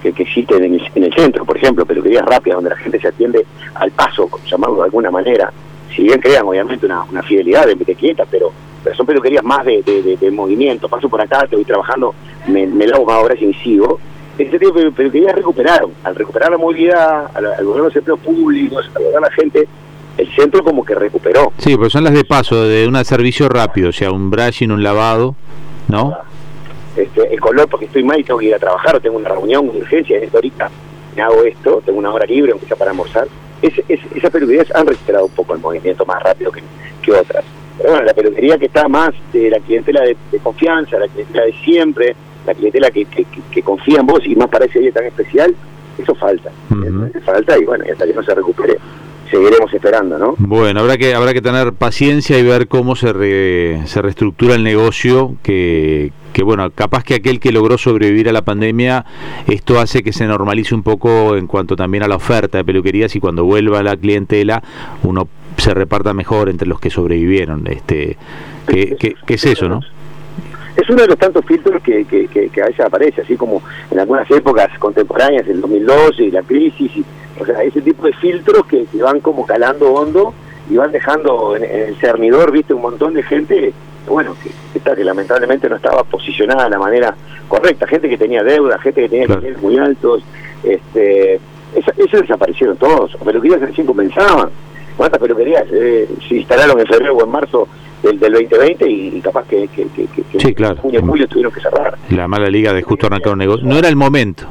que, 0.02 0.12
que 0.12 0.22
existe 0.24 0.56
en 0.56 0.64
el, 0.74 0.82
en 0.94 1.04
el 1.04 1.14
centro, 1.14 1.44
por 1.44 1.56
ejemplo, 1.56 1.84
peluquerías 1.86 2.24
rápidas 2.24 2.56
donde 2.56 2.70
la 2.70 2.76
gente 2.76 2.98
se 2.98 3.08
atiende 3.08 3.44
al 3.74 3.90
paso, 3.92 4.28
llamarlo 4.50 4.76
de 4.78 4.84
alguna 4.84 5.10
manera, 5.10 5.52
si 5.94 6.02
bien 6.02 6.18
crean 6.20 6.46
obviamente 6.46 6.86
una, 6.86 7.02
una 7.04 7.22
fidelidad 7.22 7.66
de 7.66 7.76
te 7.76 7.94
quieta, 7.94 8.24
pero, 8.30 8.50
pero 8.82 8.96
son 8.96 9.06
peluquerías 9.06 9.44
más 9.44 9.64
de, 9.64 9.82
de, 9.82 10.02
de- 10.02 10.16
de 10.16 10.30
movimiento, 10.30 10.88
paso 10.88 11.08
por 11.08 11.20
acá, 11.20 11.46
te 11.46 11.56
voy 11.56 11.64
trabajando, 11.64 12.14
me, 12.48 12.66
me 12.66 12.86
lavo 12.86 13.04
más 13.06 13.22
horas 13.22 13.38
y 13.40 13.52
sigo. 13.54 14.00
Ese 14.38 14.58
tipo 14.58 14.72
de 14.78 14.90
peluquerías 14.90 15.34
recuperaron, 15.34 15.92
al 16.04 16.14
recuperar 16.14 16.50
la 16.50 16.58
movilidad, 16.58 17.30
al, 17.34 17.46
al 17.46 17.64
los 17.64 17.94
empleos 17.94 18.18
públicos, 18.20 18.90
al 18.94 19.02
volver 19.02 19.18
a 19.18 19.20
la 19.20 19.30
gente, 19.32 19.68
el 20.16 20.34
centro 20.34 20.62
como 20.64 20.84
que 20.84 20.94
recuperó. 20.94 21.52
Sí, 21.58 21.74
porque 21.76 21.90
son 21.90 22.04
las 22.04 22.14
de 22.14 22.24
paso, 22.24 22.62
de 22.64 22.86
un 22.88 23.02
servicio 23.04 23.48
rápido, 23.48 23.90
o 23.90 23.92
sea, 23.92 24.10
un 24.10 24.30
brushing, 24.30 24.70
un 24.70 24.82
lavado, 24.82 25.34
¿no? 25.88 26.16
este, 26.96 27.32
el 27.32 27.40
color 27.40 27.68
porque 27.68 27.86
estoy 27.86 28.02
mal 28.04 28.20
y 28.20 28.24
tengo 28.24 28.38
que 28.38 28.46
ir 28.46 28.54
a 28.54 28.58
trabajar 28.58 28.96
o 28.96 29.00
tengo 29.00 29.16
una 29.16 29.28
reunión, 29.30 29.68
una 29.68 29.78
urgencia, 29.78 30.18
en 30.18 30.28
ahorita 30.32 30.70
me 31.16 31.22
hago 31.22 31.42
esto, 31.44 31.82
tengo 31.84 31.98
una 31.98 32.10
hora 32.12 32.26
libre, 32.26 32.52
aunque 32.52 32.66
sea 32.66 32.76
para 32.76 32.90
almorzar. 32.90 33.26
Es, 33.62 33.72
es- 33.88 34.00
esas 34.14 34.30
peluquerías 34.30 34.66
han 34.74 34.86
recuperado 34.86 35.26
un 35.26 35.32
poco 35.32 35.54
el 35.54 35.60
movimiento 35.60 36.04
más 36.04 36.22
rápido 36.22 36.50
que, 36.52 36.62
que 37.02 37.12
otras. 37.12 37.44
Pero 37.78 37.90
bueno, 37.90 38.04
la 38.06 38.12
peluquería 38.14 38.58
que 38.58 38.66
está 38.66 38.88
más 38.88 39.10
de 39.32 39.48
la 39.50 39.58
clientela 39.60 40.02
de, 40.02 40.16
de 40.30 40.38
confianza, 40.38 40.98
la 40.98 41.08
clientela 41.08 41.44
de 41.44 41.52
siempre, 41.64 42.14
la 42.46 42.54
clientela 42.54 42.90
que, 42.90 43.04
que, 43.04 43.62
confía 43.62 44.00
en 44.00 44.06
vos 44.06 44.20
y 44.24 44.34
más 44.36 44.48
para 44.48 44.64
ese 44.64 44.80
día 44.80 44.92
tan 44.92 45.04
especial, 45.04 45.54
eso 45.98 46.14
falta. 46.14 46.50
Falta 47.24 47.58
y 47.58 47.64
bueno, 47.64 47.84
y 47.86 47.90
hasta 47.90 48.06
que 48.06 48.14
no 48.14 48.22
se 48.22 48.34
recupere, 48.34 48.76
seguiremos 49.30 49.72
esperando, 49.72 50.18
¿no? 50.18 50.34
Bueno, 50.38 50.80
habrá 50.80 50.96
que 50.96 51.14
habrá 51.14 51.32
que 51.32 51.40
tener 51.42 51.72
paciencia 51.72 52.38
y 52.38 52.42
ver 52.42 52.66
cómo 52.68 52.96
se 52.96 53.12
re- 53.12 53.82
se 53.86 54.02
reestructura 54.02 54.54
el 54.54 54.64
negocio 54.64 55.36
que 55.42 56.12
que 56.32 56.42
bueno, 56.42 56.70
capaz 56.70 57.04
que 57.04 57.14
aquel 57.14 57.40
que 57.40 57.52
logró 57.52 57.76
sobrevivir 57.76 58.26
a 58.28 58.32
la 58.32 58.40
pandemia, 58.42 59.04
esto 59.48 59.78
hace 59.78 60.02
que 60.02 60.14
se 60.14 60.26
normalice 60.26 60.74
un 60.74 60.82
poco 60.82 61.36
en 61.36 61.46
cuanto 61.46 61.76
también 61.76 62.02
a 62.04 62.08
la 62.08 62.16
oferta 62.16 62.56
de 62.56 62.64
peluquerías 62.64 63.14
y 63.14 63.20
cuando 63.20 63.44
vuelva 63.44 63.82
la 63.82 63.94
clientela, 63.98 64.62
uno 65.02 65.28
se 65.58 65.74
reparta 65.74 66.14
mejor 66.14 66.48
entre 66.48 66.66
los 66.66 66.80
que 66.80 66.88
sobrevivieron. 66.88 67.66
Este, 67.66 68.16
que, 68.66 68.96
que- 68.96 69.14
que 69.26 69.34
es 69.34 69.44
eso, 69.44 69.68
¿no? 69.68 69.80
Es 70.76 70.88
uno 70.90 71.02
de 71.02 71.08
los 71.08 71.18
tantos 71.18 71.44
filtros 71.44 71.82
que, 71.82 72.04
que, 72.04 72.26
que, 72.28 72.48
que 72.48 72.62
a 72.62 72.66
veces 72.66 72.80
aparece, 72.84 73.20
así 73.22 73.36
como 73.36 73.62
en 73.90 73.98
algunas 74.00 74.30
épocas 74.30 74.68
contemporáneas, 74.78 75.46
el 75.48 75.60
2012 75.60 76.22
y 76.24 76.30
la 76.30 76.42
crisis, 76.42 76.90
y, 76.96 77.04
o 77.40 77.44
sea, 77.44 77.62
ese 77.62 77.80
tipo 77.82 78.06
de 78.06 78.12
filtros 78.14 78.64
que, 78.66 78.84
que 78.86 79.02
van 79.02 79.20
como 79.20 79.44
calando 79.46 79.92
hondo 79.92 80.32
y 80.70 80.76
van 80.76 80.92
dejando 80.92 81.56
en, 81.56 81.64
en 81.64 81.80
el 81.88 81.96
cernidor, 81.96 82.50
viste, 82.52 82.72
un 82.74 82.82
montón 82.82 83.14
de 83.14 83.22
gente, 83.22 83.72
bueno, 84.08 84.34
que, 84.42 84.50
que 84.72 84.78
está, 84.78 84.94
que 84.96 85.04
lamentablemente 85.04 85.68
no 85.68 85.76
estaba 85.76 86.04
posicionada 86.04 86.64
de 86.64 86.70
la 86.70 86.78
manera 86.78 87.14
correcta, 87.48 87.86
gente 87.86 88.08
que 88.08 88.16
tenía 88.16 88.42
deuda, 88.42 88.78
gente 88.78 89.02
que 89.02 89.08
tenía 89.08 89.26
Claro. 89.26 89.40
niveles 89.42 89.62
muy 89.62 89.76
altos, 89.78 90.22
este, 90.62 91.34
esa- 91.74 91.92
esos 91.96 92.20
desaparecieron 92.22 92.76
todos, 92.76 93.16
peluquerías 93.24 93.60
que 93.60 93.66
recién 93.66 93.86
comenzaban, 93.86 94.48
¿cuántas 94.96 95.20
peluquerías 95.20 95.64
eh, 95.72 96.08
se 96.28 96.36
instalaron 96.36 96.78
en 96.80 96.86
febrero 96.86 97.16
o 97.16 97.24
en 97.24 97.30
marzo 97.30 97.68
del, 98.02 98.18
del 98.18 98.32
2020 98.32 98.90
y, 98.90 99.16
y 99.16 99.20
capaz 99.20 99.46
que, 99.46 99.68
que, 99.68 99.84
que, 99.88 100.06
que- 100.06 100.22
que 100.24 100.40
Sí, 100.40 100.54
claro. 100.54 100.74
en 100.74 100.80
junio 100.80 101.00
julio 101.02 101.28
tuvieron 101.28 101.52
que 101.52 101.60
cerrar? 101.60 101.96
La 102.10 102.26
mala 102.28 102.48
liga 102.48 102.72
de 102.72 102.82
justo 102.82 103.06
arrancar 103.06 103.32
un 103.32 103.38
negocio. 103.38 103.66
No 103.66 103.76
era 103.78 103.88
el 103.88 103.96
momento. 103.96 104.44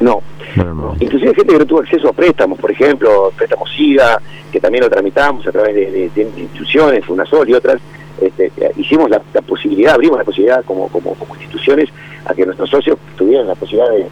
No, 0.00 0.22
No 0.56 0.62
era 0.62 0.70
el 0.70 0.74
momento. 0.76 1.04
Inclusive 1.04 1.34
gente 1.34 1.52
que 1.52 1.58
no 1.58 1.66
tuvo 1.66 1.80
acceso 1.80 2.08
a 2.08 2.12
préstamos, 2.12 2.58
por 2.58 2.70
ejemplo, 2.70 3.32
préstamos 3.36 3.70
SIDA, 3.76 4.20
que 4.52 4.60
también 4.60 4.82
lo 4.84 4.90
tramitamos 4.90 5.46
a 5.46 5.52
través 5.52 5.74
de, 5.74 5.90
de- 5.90 6.10
de 6.14 6.22
instituciones, 6.22 7.04
FUNASOL 7.04 7.48
y 7.48 7.54
otras, 7.54 7.80
este, 8.20 8.50
hicimos 8.76 9.10
la, 9.10 9.20
la 9.32 9.42
posibilidad, 9.42 9.94
abrimos 9.94 10.18
la 10.18 10.24
posibilidad 10.24 10.64
como, 10.64 10.88
como, 10.88 11.14
como 11.14 11.34
instituciones 11.34 11.88
a 12.26 12.34
que 12.34 12.44
nuestros 12.46 12.70
socios 12.70 12.96
tuvieran 13.16 13.46
la 13.48 13.54
posibilidad 13.54 13.90
de, 13.90 14.06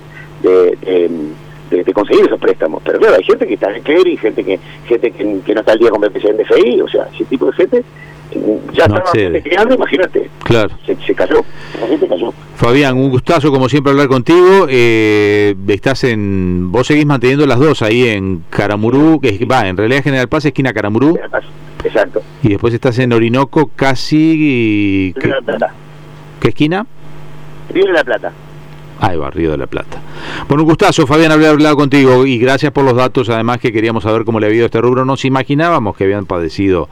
de, 0.49 0.76
de- 0.76 1.11
de- 1.71 1.85
de 1.85 1.92
conseguir 1.95 2.26
esos 2.26 2.38
préstamos. 2.38 2.83
Pero 2.85 2.99
claro, 2.99 3.16
hay 3.16 3.25
gente 3.25 3.47
que 3.47 3.54
está 3.54 3.75
en 3.75 3.83
clearing, 3.83 4.19
gente 4.19 4.45
que 4.45 4.59
gente 4.87 5.11
que, 5.11 5.40
que 5.40 5.54
no 5.54 5.61
está 5.61 5.73
al 5.73 5.78
día 5.78 5.88
con 5.90 6.00
BPC 6.02 6.25
en 6.26 6.37
DFI, 6.37 6.81
o 6.83 6.88
sea, 6.88 7.09
ese 7.14 7.25
tipo 7.25 7.47
de 7.47 7.52
gente 7.52 7.85
ya 8.72 8.86
No 8.88 8.96
estaba 8.98 9.40
creando, 9.42 9.74
imagínate, 9.74 10.30
Claro. 10.44 10.70
se, 10.86 10.96
se 10.96 11.14
cayó, 11.14 11.44
la 11.80 11.86
gente 11.86 12.06
cayó. 12.08 12.32
Fabián, 12.56 12.96
un 12.96 13.10
gustazo 13.10 13.50
como 13.50 13.68
siempre 13.68 13.90
hablar 13.90 14.08
contigo. 14.08 14.66
Eh, 14.68 15.54
estás 15.68 16.04
en, 16.04 16.70
vos 16.70 16.86
seguís 16.86 17.06
manteniendo 17.06 17.46
las 17.46 17.58
dos 17.58 17.82
ahí 17.82 18.06
en 18.08 18.44
Caramurú, 18.50 19.20
que 19.20 19.30
es- 19.30 19.40
va, 19.50 19.68
en 19.68 19.76
realidad 19.76 20.02
General 20.04 20.28
Paz, 20.28 20.44
esquina 20.44 20.72
Caramurú, 20.72 21.18
Exacto. 21.84 22.22
y 22.42 22.50
después 22.50 22.72
estás 22.74 22.98
en 23.00 23.12
Orinoco, 23.12 23.70
casi, 23.74 25.12
Río 25.16 25.22
¿qué, 25.22 25.28
de 25.28 25.34
la 25.34 25.40
Plata. 25.42 25.74
qué 26.40 26.48
esquina? 26.48 26.86
Río 27.72 27.86
de 27.86 27.92
la 27.92 28.04
Plata. 28.04 28.32
Ahí 29.00 29.16
va, 29.16 29.30
Río 29.30 29.50
de 29.50 29.56
la 29.58 29.66
Plata. 29.66 30.00
Bueno, 30.46 30.62
un 30.62 30.68
gustazo, 30.68 31.08
Fabián, 31.08 31.32
haber 31.32 31.48
hablado 31.48 31.74
contigo 31.74 32.24
y 32.24 32.38
gracias 32.38 32.70
por 32.70 32.84
los 32.84 32.94
datos, 32.94 33.28
además 33.30 33.58
que 33.58 33.72
queríamos 33.72 34.04
saber 34.04 34.24
cómo 34.24 34.38
le 34.38 34.46
había 34.46 34.58
ido 34.58 34.64
a 34.64 34.66
este 34.66 34.80
rubro. 34.80 35.04
Nos 35.04 35.24
imaginábamos 35.24 35.96
que 35.96 36.04
habían 36.04 36.24
padecido 36.26 36.88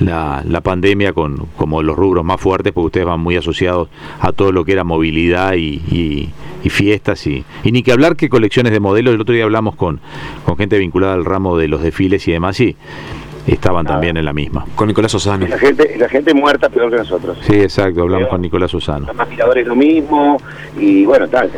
la, 0.00 0.42
la, 0.46 0.60
pandemia 0.60 1.12
con 1.12 1.46
como 1.56 1.82
los 1.82 1.96
rubros 1.96 2.24
más 2.24 2.40
fuertes, 2.40 2.72
porque 2.72 2.86
ustedes 2.86 3.06
van 3.06 3.20
muy 3.20 3.36
asociados 3.36 3.88
a 4.20 4.32
todo 4.32 4.52
lo 4.52 4.64
que 4.64 4.72
era 4.72 4.84
movilidad 4.84 5.54
y, 5.54 6.30
fiestas, 6.68 7.26
y, 7.26 7.44
y, 7.62 7.72
ni 7.72 7.82
que 7.82 7.92
hablar 7.92 8.16
que 8.16 8.28
colecciones 8.28 8.72
de 8.72 8.80
modelos. 8.80 9.14
El 9.14 9.20
otro 9.20 9.34
día 9.34 9.44
hablamos 9.44 9.76
con, 9.76 10.00
con 10.44 10.56
gente 10.56 10.78
vinculada 10.78 11.14
al 11.14 11.24
ramo 11.24 11.56
de 11.56 11.68
los 11.68 11.82
desfiles 11.82 12.26
y 12.28 12.32
demás, 12.32 12.58
y 12.60 12.76
estaban 13.46 13.86
también 13.86 14.16
en 14.16 14.24
la 14.24 14.32
misma. 14.32 14.64
Con 14.74 14.88
Nicolás 14.88 15.12
Susano. 15.12 15.46
La 15.46 15.58
gente, 15.58 15.96
la 15.98 16.08
gente 16.08 16.34
muerta 16.34 16.68
peor 16.68 16.90
que 16.90 16.96
nosotros. 16.96 17.38
Sí, 17.42 17.60
exacto, 17.60 18.02
hablamos 18.02 18.28
con 18.28 18.40
Nicolás 18.40 18.70
Susano. 18.70 19.06
Los 19.06 19.20
aspiradores 19.20 19.66
lo 19.66 19.76
mismo, 19.76 20.38
y 20.78 21.04
bueno, 21.04 21.28
tal, 21.28 21.50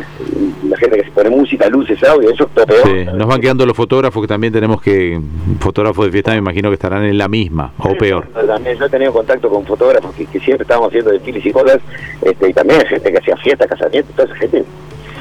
la 0.68 0.76
gente 0.76 0.96
que 0.96 1.04
se 1.04 1.10
pone 1.10 1.30
música, 1.30 1.68
luces, 1.68 2.02
audio, 2.04 2.30
eso 2.30 2.44
es 2.44 2.50
todo 2.54 2.66
peor. 2.66 2.82
Sí, 2.84 3.04
nos 3.14 3.26
van 3.26 3.40
quedando 3.40 3.64
los 3.64 3.76
fotógrafos 3.76 4.22
que 4.22 4.28
también 4.28 4.52
tenemos 4.52 4.80
que, 4.82 5.20
fotógrafos 5.60 6.06
de 6.06 6.12
fiesta 6.12 6.32
me 6.32 6.38
imagino 6.38 6.68
que 6.70 6.74
estarán 6.74 7.04
en 7.04 7.16
la 7.16 7.28
misma, 7.28 7.72
o 7.78 7.94
peor. 7.94 8.26
También 8.46 8.78
yo 8.78 8.86
he 8.86 8.90
tenido 8.90 9.12
contacto 9.12 9.48
con 9.48 9.64
fotógrafos 9.64 10.14
que, 10.14 10.26
siempre 10.40 10.62
estábamos 10.62 10.88
haciendo 10.88 11.10
desfiles 11.10 11.44
y 11.44 11.52
cosas, 11.52 11.78
este, 12.22 12.50
y 12.50 12.52
también 12.52 12.80
gente 12.86 13.10
que 13.10 13.18
hacía 13.18 13.36
fiestas, 13.36 13.68
casamientos, 13.68 14.14
toda 14.14 14.28
esa 14.28 14.36
gente. 14.36 14.64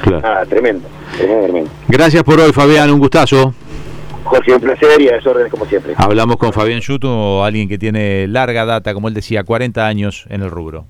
Claro. 0.02 0.20
Ah, 0.24 0.44
tremendo, 0.46 0.86
tremendo, 1.16 1.44
tremendo. 1.44 1.70
Gracias 1.88 2.22
por 2.22 2.38
hoy, 2.38 2.52
Fabián, 2.52 2.90
un 2.90 2.98
gustazo. 2.98 3.54
Jorge, 4.26 4.54
un 4.54 4.60
placer 4.60 5.00
y 5.00 5.08
a 5.08 5.18
órdenes 5.24 5.50
como 5.50 5.64
siempre. 5.66 5.94
Hablamos 5.96 6.36
con 6.36 6.52
Fabián 6.52 6.80
Yuto, 6.80 7.44
alguien 7.44 7.68
que 7.68 7.78
tiene 7.78 8.26
larga 8.26 8.64
data, 8.64 8.92
como 8.92 9.08
él 9.08 9.14
decía, 9.14 9.44
40 9.44 9.86
años 9.86 10.26
en 10.28 10.42
el 10.42 10.50
rubro. 10.50 10.86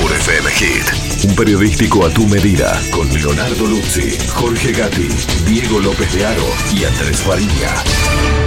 Por 0.00 0.12
FM 0.12 0.50
Hit, 0.50 1.28
un 1.28 1.36
periodístico 1.36 2.06
a 2.06 2.10
tu 2.10 2.26
medida, 2.26 2.80
con 2.92 3.12
Leonardo 3.12 3.66
Luzzi, 3.66 4.16
Jorge 4.30 4.72
Gatti, 4.72 5.08
Diego 5.46 5.80
López 5.80 6.12
de 6.14 6.24
Aro 6.24 6.46
y 6.74 6.84
Andrés 6.84 7.20
Faría. 7.22 8.45